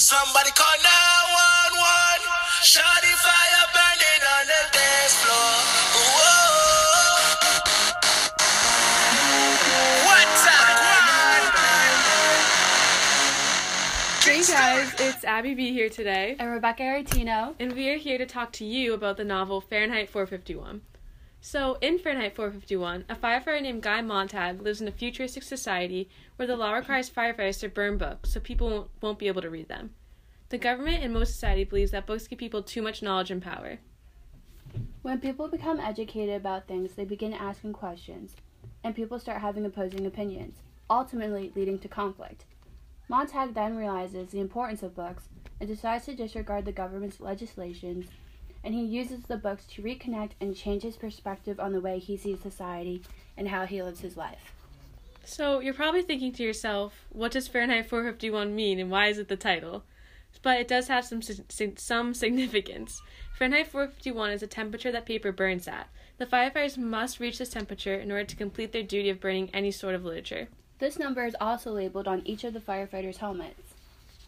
[0.00, 2.24] Somebody call 911.
[2.64, 5.52] Shawty fire burning on the dance floor.
[6.16, 6.40] Whoa.
[10.06, 10.80] What's up,
[14.24, 17.54] Hey guys, it's Abby B here today, and Rebecca Aretino.
[17.58, 20.80] and we are here to talk to you about the novel Fahrenheit 451.
[21.50, 26.46] So, in Fahrenheit 451, a firefighter named Guy Montag lives in a futuristic society where
[26.46, 29.90] the law requires firefighters to burn books so people won't, be able to read them.
[30.50, 33.80] The government and most society believes that books give people too much knowledge and power.
[35.02, 38.36] When people become educated about things, they begin asking questions,
[38.84, 42.44] and people start having opposing opinions, ultimately leading to conflict.
[43.08, 45.24] Montag then realizes the importance of books
[45.58, 48.06] and decides to disregard the government's legislations,
[48.62, 52.16] and he uses the books to reconnect and change his perspective on the way he
[52.16, 53.02] sees society
[53.36, 54.52] and how he lives his life.
[55.24, 59.28] So, you're probably thinking to yourself, what does Fahrenheit 451 mean and why is it
[59.28, 59.84] the title?
[60.42, 61.20] But it does have some
[61.76, 63.02] some significance.
[63.36, 65.88] Fahrenheit 451 is a temperature that paper burns at.
[66.18, 69.70] The firefighters must reach this temperature in order to complete their duty of burning any
[69.70, 70.48] sort of literature.
[70.78, 73.74] This number is also labeled on each of the firefighters' helmets.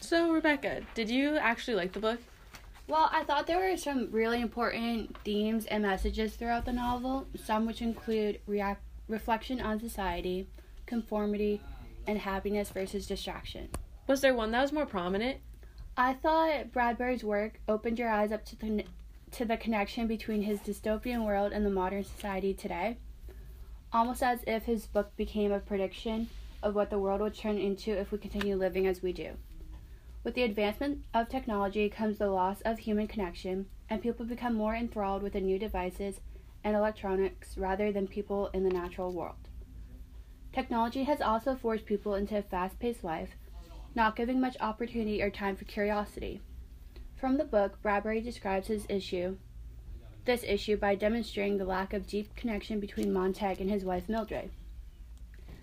[0.00, 2.20] So, Rebecca, did you actually like the book?
[2.88, 7.66] Well, I thought there were some really important themes and messages throughout the novel, some
[7.66, 10.46] which include react- reflection on society,
[10.86, 11.60] conformity,
[12.06, 13.70] and happiness versus distraction.
[14.06, 15.38] Was there one that was more prominent?
[15.96, 18.84] I thought Bradbury's work opened your eyes up to the,
[19.32, 22.98] to the connection between his dystopian world and the modern society today,
[23.92, 26.28] almost as if his book became a prediction
[26.62, 29.32] of what the world would turn into if we continue living as we do.
[30.26, 34.74] With the advancement of technology comes the loss of human connection, and people become more
[34.74, 36.20] enthralled with the new devices
[36.64, 39.36] and electronics rather than people in the natural world.
[40.52, 43.36] Technology has also forced people into a fast paced life,
[43.94, 46.40] not giving much opportunity or time for curiosity.
[47.14, 49.36] From the book, Bradbury describes his issue,
[50.24, 54.50] this issue by demonstrating the lack of deep connection between Montag and his wife Mildred.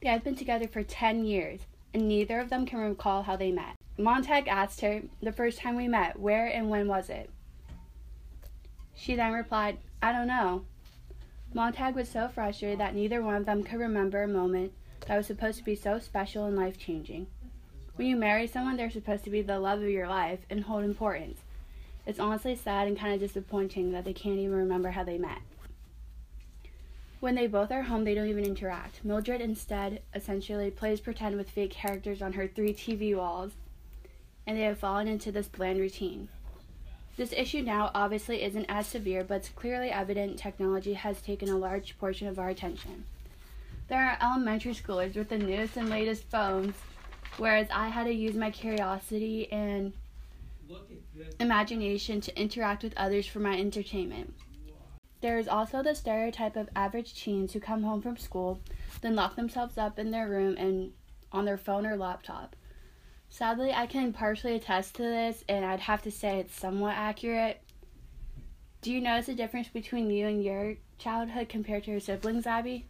[0.00, 1.60] They have been together for 10 years,
[1.92, 3.75] and neither of them can recall how they met.
[3.98, 7.30] Montag asked her, The first time we met, where and when was it?
[8.94, 10.64] She then replied, I don't know.
[11.54, 14.72] Montag was so frustrated that neither one of them could remember a moment
[15.06, 17.26] that was supposed to be so special and life changing.
[17.94, 20.84] When you marry someone, they're supposed to be the love of your life and hold
[20.84, 21.40] importance.
[22.04, 25.40] It's honestly sad and kind of disappointing that they can't even remember how they met.
[27.20, 29.02] When they both are home, they don't even interact.
[29.02, 33.52] Mildred instead essentially plays pretend with fake characters on her three TV walls,
[34.46, 36.28] and they have fallen into this bland routine.
[37.16, 41.56] This issue now obviously isn't as severe, but it's clearly evident technology has taken a
[41.56, 43.04] large portion of our attention.
[43.88, 46.74] There are elementary schoolers with the newest and latest phones,
[47.38, 49.92] whereas I had to use my curiosity and
[51.40, 54.34] imagination to interact with others for my entertainment.
[55.22, 58.60] There is also the stereotype of average teens who come home from school,
[59.00, 60.92] then lock themselves up in their room and
[61.32, 62.54] on their phone or laptop.
[63.28, 67.60] Sadly, I can partially attest to this, and I'd have to say it's somewhat accurate.
[68.80, 72.86] Do you notice a difference between you and your childhood compared to your siblings, Abby?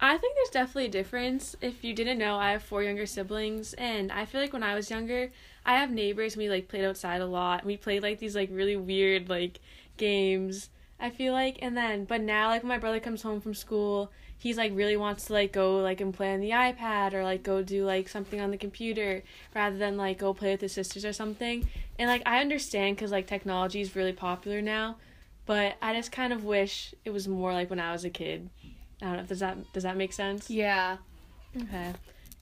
[0.00, 1.56] I think there's definitely a difference.
[1.60, 4.74] If you didn't know, I have four younger siblings, and I feel like when I
[4.74, 5.30] was younger,
[5.64, 7.64] I have neighbors and we like played outside a lot.
[7.64, 9.60] We played like these like really weird like
[9.96, 10.68] games.
[11.00, 14.10] I feel like, and then but now like when my brother comes home from school,
[14.38, 17.42] he's like really wants to like go like and play on the iPad or like
[17.42, 19.22] go do like something on the computer
[19.54, 21.68] rather than like go play with his sisters or something.
[21.98, 24.96] And like I understand because like technology is really popular now,
[25.46, 28.50] but I just kind of wish it was more like when I was a kid.
[29.02, 29.22] I don't know.
[29.22, 30.48] If does that does that make sense?
[30.48, 30.98] Yeah.
[31.60, 31.92] Okay.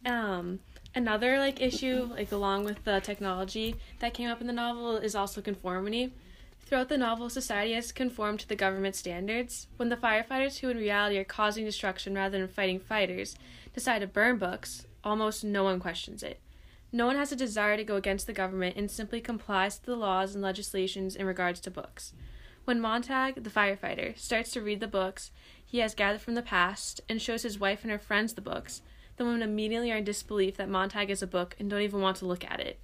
[0.04, 0.60] Um,
[0.94, 5.14] another like issue, like along with the technology that came up in the novel, is
[5.14, 6.12] also conformity.
[6.72, 9.66] Throughout the novel, society has conformed to the government standards.
[9.76, 13.36] When the firefighters, who in reality are causing destruction rather than fighting fighters,
[13.74, 16.40] decide to burn books, almost no one questions it.
[16.90, 19.96] No one has a desire to go against the government and simply complies to the
[19.96, 22.14] laws and legislations in regards to books.
[22.64, 25.30] When Montag, the firefighter, starts to read the books
[25.62, 28.80] he has gathered from the past and shows his wife and her friends the books,
[29.18, 32.16] the women immediately are in disbelief that Montag is a book and don't even want
[32.16, 32.80] to look at it.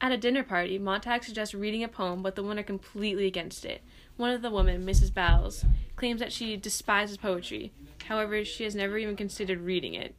[0.00, 3.64] At a dinner party, Montag suggests reading a poem, but the women are completely against
[3.64, 3.82] it.
[4.16, 5.12] One of the women, Mrs.
[5.12, 5.64] Bowles,
[5.96, 7.72] claims that she despises poetry.
[8.06, 10.14] However, she has never even considered reading it.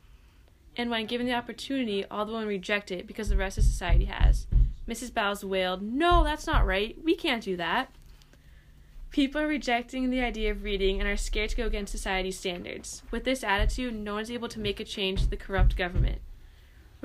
[0.75, 4.05] And when given the opportunity, all the women reject it because the rest of society
[4.05, 4.47] has.
[4.87, 5.13] Mrs.
[5.13, 6.95] Bowles wailed, No, that's not right.
[7.03, 7.91] We can't do that.
[9.09, 13.03] People are rejecting the idea of reading and are scared to go against society's standards.
[13.09, 16.21] With this attitude, no one is able to make a change to the corrupt government.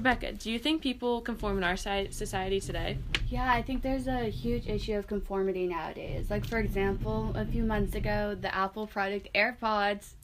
[0.03, 2.99] Rebecca, do you think people conform in our society today?
[3.29, 6.29] Yeah, I think there's a huge issue of conformity nowadays.
[6.29, 10.15] Like, for example, a few months ago, the Apple product AirPods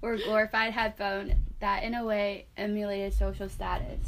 [0.00, 4.00] were a glorified headphone that, in a way, emulated social status.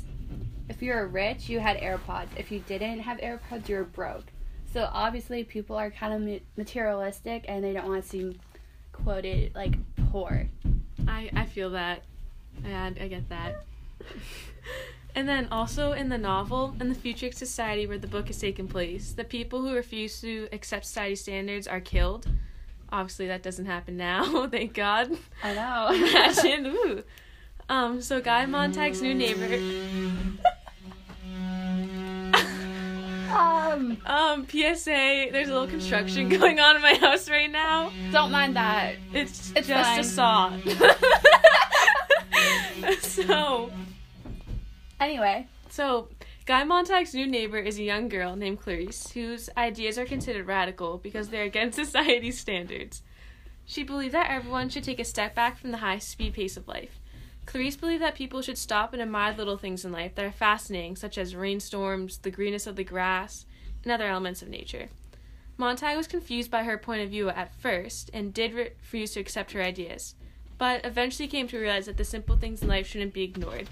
[0.70, 2.28] If you were rich, you had AirPods.
[2.38, 4.24] If you didn't have AirPods, you were broke.
[4.72, 8.40] So, obviously, people are kind of materialistic and they don't want to seem
[8.92, 9.74] quoted like
[10.10, 10.48] poor.
[11.06, 12.04] I, I feel that.
[12.64, 13.64] And I get that.
[15.14, 18.68] and then also in the novel, in the future society where the book is taking
[18.68, 22.26] place, the people who refuse to accept society standards are killed.
[22.92, 25.16] Obviously, that doesn't happen now, thank God.
[25.42, 25.88] I know.
[25.94, 27.02] Imagine, ooh.
[27.68, 29.46] Um, so Guy Montag's new neighbor.
[33.32, 37.92] um, Um, PSA, there's a little construction going on in my house right now.
[38.10, 38.96] don't mind that.
[39.12, 40.58] It's, It's just fine.
[40.58, 40.96] a saw.
[43.00, 43.70] so,
[45.00, 46.08] Anyway, so
[46.44, 50.98] Guy Montag's new neighbor is a young girl named Clarice, whose ideas are considered radical
[50.98, 53.02] because they're against society's standards.
[53.64, 56.68] She believed that everyone should take a step back from the high speed pace of
[56.68, 57.00] life.
[57.46, 60.96] Clarice believed that people should stop and admire little things in life that are fascinating,
[60.96, 63.46] such as rainstorms, the greenness of the grass,
[63.82, 64.88] and other elements of nature.
[65.56, 69.52] Montag was confused by her point of view at first and did refuse to accept
[69.52, 70.14] her ideas,
[70.58, 73.68] but eventually came to realize that the simple things in life shouldn't be ignored.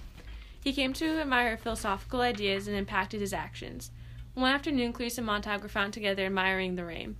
[0.62, 3.90] He came to admire philosophical ideas and impacted his actions.
[4.34, 7.16] One afternoon, Clarice and Montag were found together admiring the rain.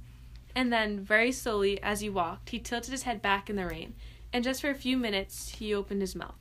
[0.55, 3.94] And then, very slowly, as he walked, he tilted his head back in the rain,
[4.32, 6.35] and just for a few minutes, he opened his mouth.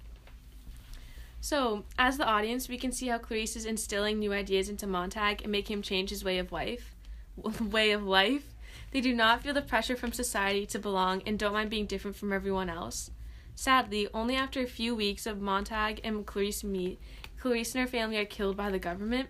[1.40, 5.44] So, as the audience, we can see how Clarice is instilling new ideas into Montag
[5.44, 6.96] and make him change his way of life.
[7.62, 8.54] way of life.
[8.92, 12.18] They do not feel the pressure from society to belong and don't mind being different
[12.18, 13.12] from everyone else.
[13.58, 17.00] Sadly, only after a few weeks of Montag and Clarice meet,
[17.40, 19.30] Clarice and her family are killed by the government.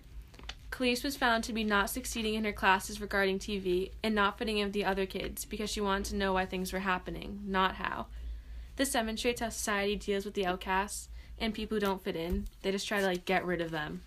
[0.70, 4.58] Clarice was found to be not succeeding in her classes regarding TV and not fitting
[4.58, 7.76] in with the other kids because she wanted to know why things were happening, not
[7.76, 8.04] how.
[8.76, 11.08] This demonstrates how society deals with the outcasts
[11.40, 12.48] and people who don't fit in.
[12.60, 14.02] They just try to like get rid of them.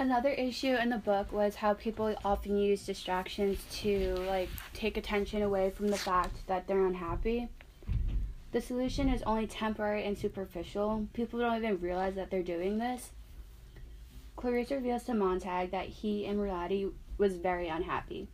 [0.00, 5.42] Another issue in the book was how people often use distractions to like take attention
[5.42, 7.50] away from the fact that they're unhappy.
[8.52, 11.06] The solution is only temporary and superficial.
[11.12, 13.10] People don't even realize that they're doing this.
[14.34, 18.26] Clarice reveals to Montag that he in reality was very unhappy.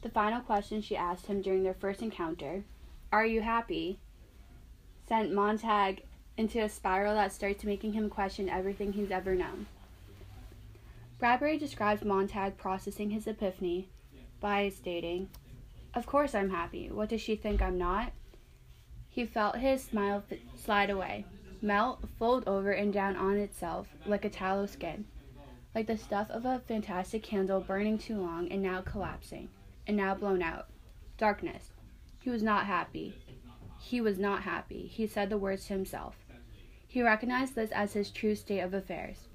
[0.00, 2.64] The final question she asked him during their first encounter,
[3.12, 3.98] Are you happy?
[5.06, 6.02] sent Montag
[6.36, 9.66] into a spiral that starts making him question everything he's ever known.
[11.18, 13.88] Bradbury describes Montag processing his epiphany
[14.40, 15.28] by stating,
[15.94, 16.90] Of course I'm happy.
[16.90, 18.12] What does she think I'm not?
[19.14, 20.24] He felt his smile
[20.56, 21.24] slide away,
[21.62, 25.04] melt, fold over and down on itself like a tallow skin,
[25.72, 29.50] like the stuff of a fantastic candle burning too long and now collapsing,
[29.86, 30.66] and now blown out.
[31.16, 31.70] Darkness.
[32.22, 33.14] He was not happy.
[33.78, 34.88] He was not happy.
[34.88, 36.16] He said the words to himself.
[36.88, 39.28] He recognized this as his true state of affairs.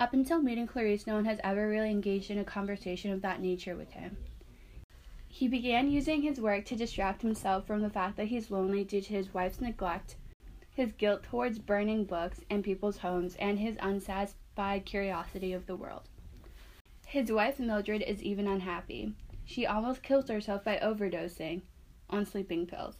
[0.00, 3.40] Up until meeting Clarice, no one has ever really engaged in a conversation of that
[3.40, 4.16] nature with him.
[5.38, 9.00] He began using his work to distract himself from the fact that he's lonely due
[9.00, 10.16] to his wife's neglect,
[10.74, 16.08] his guilt towards burning books and people's homes, and his unsatisfied curiosity of the world.
[17.06, 19.14] His wife Mildred is even unhappy.
[19.44, 21.62] She almost kills herself by overdosing
[22.10, 22.96] on sleeping pills.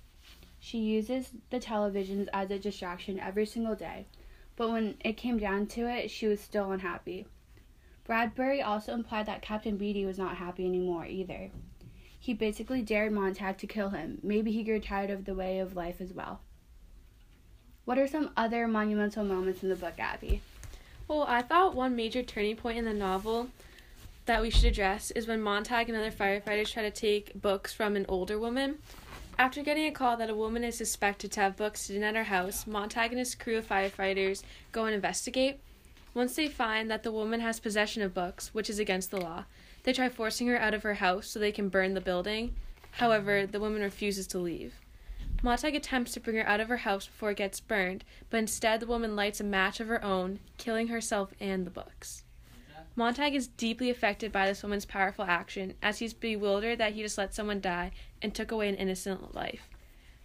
[0.61, 4.07] She uses the televisions as a distraction every single day,
[4.54, 7.26] but when it came down to it, she was still unhappy.
[8.04, 11.50] Bradbury also implied that Captain Beatty was not happy anymore either.
[12.19, 14.19] He basically dared Montag to kill him.
[14.23, 16.41] Maybe he grew tired of the way of life as well.
[17.85, 20.43] What are some other monumental moments in the book, Abby?
[21.07, 23.49] Well, I thought one major turning point in the novel
[24.27, 27.97] that we should address is when Montag and other firefighters try to take books from
[27.97, 28.77] an older woman.
[29.39, 32.25] After getting a call that a woman is suspected to have books hidden at her
[32.25, 35.61] house, Montag and his crew of firefighters go and investigate.
[36.13, 39.45] Once they find that the woman has possession of books, which is against the law,
[39.88, 42.54] they try forcing her out of her house so they can burn the building.
[42.90, 44.75] However, the woman refuses to leave.
[45.42, 48.80] Montag attempts to bring her out of her house before it gets burned, but instead
[48.80, 52.25] the woman lights a match of her own, killing herself and the books.
[52.97, 57.16] Montag is deeply affected by this woman's powerful action, as he's bewildered that he just
[57.16, 57.90] let someone die
[58.21, 59.71] and took away an innocent life.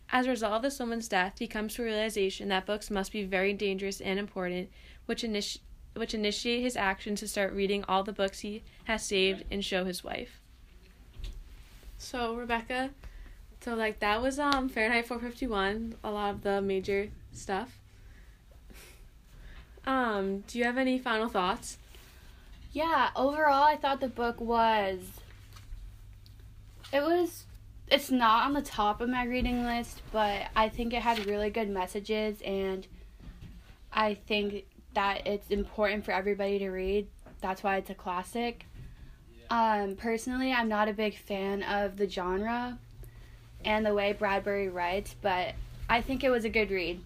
[0.10, 3.14] As a result of this woman's death, he comes to a realization that books must
[3.14, 4.70] be very dangerous and important,
[5.06, 5.60] which, initi-
[5.96, 9.86] which initiate his action to start reading all the books he has saved and show
[9.86, 10.40] his wife.
[11.98, 12.90] So, Rebecca,
[13.62, 17.80] so like that was um Fahrenheit 451, a lot of the major stuff.
[19.86, 21.78] Um, do you have any final thoughts?
[22.72, 25.00] Yeah, overall, I thought the book was.
[26.92, 27.46] It was.
[27.90, 31.50] It's not on the top of my reading list, but I think it had really
[31.50, 32.88] good messages, and
[33.92, 37.08] I think that it's important for everybody to read.
[37.42, 38.66] That's why it's a classic.
[39.50, 42.78] Um, personally, I'm not a big fan of the genre
[43.66, 45.54] and the way Bradbury writes, but
[45.90, 47.02] I think it was a good read.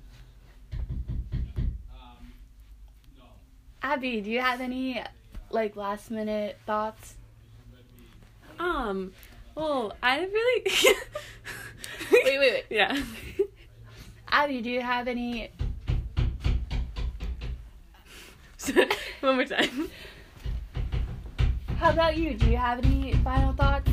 [3.81, 5.03] Abby, do you have any
[5.49, 7.15] like last minute thoughts?
[8.59, 9.13] Um,
[9.55, 10.63] well, I really.
[12.11, 12.65] Wait, wait, wait.
[12.69, 13.01] Yeah.
[14.29, 15.51] Abby, do you have any?
[19.21, 19.89] One more time.
[21.77, 22.33] How about you?
[22.33, 23.91] Do you have any final thoughts?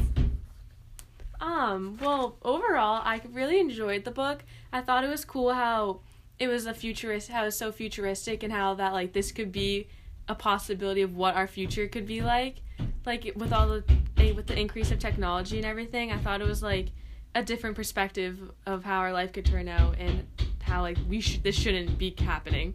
[1.41, 4.43] Um, well, overall, I really enjoyed the book.
[4.73, 6.01] I thought it was cool how
[6.39, 9.53] it was a futurist, how it was so futuristic, and how that like this could
[9.53, 9.89] be
[10.27, 12.63] a possibility of what our future could be like.
[13.05, 13.85] Like with all the
[14.17, 16.89] eh, with the increase of technology and everything, I thought it was like
[17.35, 20.27] a different perspective of how our life could turn out and
[20.63, 22.75] how like we should this shouldn't be happening.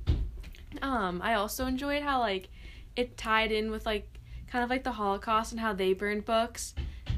[0.81, 2.49] Um, I also enjoyed how like
[2.95, 4.07] it tied in with like
[4.47, 6.73] kind of like the Holocaust and how they burned books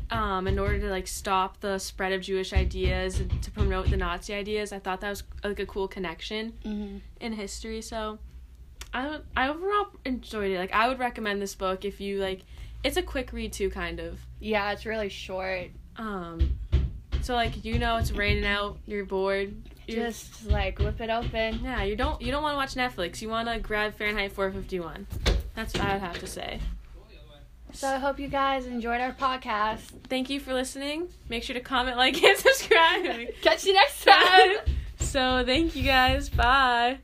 [0.09, 3.97] um, in order to like stop the spread of Jewish ideas and to promote the
[3.97, 4.71] Nazi ideas.
[4.73, 6.97] I thought that was like a cool connection Mm-hmm.
[7.19, 7.81] in history.
[7.81, 8.19] So
[8.93, 10.57] I I overall enjoyed it.
[10.59, 12.41] Like I would recommend this book if you like.
[12.83, 14.19] It's a quick read too, kind of.
[14.39, 15.67] Yeah, it's really short.
[15.97, 16.57] Um,
[17.21, 19.53] so like you know it's raining out, you're bored.
[19.87, 21.59] Just like whip it open.
[21.63, 23.21] yeah, you don't you don't want to watch Netflix.
[23.21, 25.07] You want to grab Fahrenheit 451.
[25.55, 26.59] That's what I would have to say.
[27.73, 29.79] So I hope you guys enjoyed our podcast.
[30.09, 31.07] Thank you for listening.
[31.29, 33.05] Make sure to comment, like, and subscribe.
[33.41, 34.57] Catch you next time.
[34.99, 36.29] so thank you guys.
[36.29, 36.99] Bye.